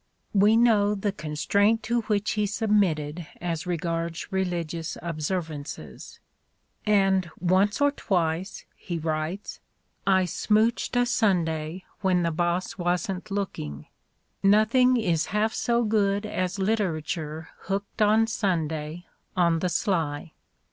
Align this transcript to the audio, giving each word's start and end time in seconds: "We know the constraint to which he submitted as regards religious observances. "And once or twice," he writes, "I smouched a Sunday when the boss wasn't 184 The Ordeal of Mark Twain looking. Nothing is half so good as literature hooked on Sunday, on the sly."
"We 0.33 0.57
know 0.57 0.95
the 0.95 1.11
constraint 1.11 1.83
to 1.83 2.01
which 2.01 2.31
he 2.31 2.47
submitted 2.47 3.27
as 3.39 3.67
regards 3.67 4.31
religious 4.31 4.97
observances. 4.99 6.19
"And 6.87 7.29
once 7.39 7.79
or 7.79 7.91
twice," 7.91 8.65
he 8.75 8.97
writes, 8.97 9.59
"I 10.07 10.25
smouched 10.25 10.95
a 10.95 11.05
Sunday 11.05 11.83
when 11.99 12.23
the 12.23 12.31
boss 12.31 12.79
wasn't 12.79 13.29
184 13.29 13.89
The 14.41 14.49
Ordeal 14.49 14.49
of 14.49 14.51
Mark 14.51 14.69
Twain 14.71 14.81
looking. 14.81 14.95
Nothing 14.97 15.11
is 15.11 15.25
half 15.27 15.53
so 15.53 15.83
good 15.83 16.25
as 16.25 16.57
literature 16.57 17.49
hooked 17.65 18.01
on 18.01 18.25
Sunday, 18.25 19.05
on 19.37 19.59
the 19.59 19.69
sly." 19.69 20.31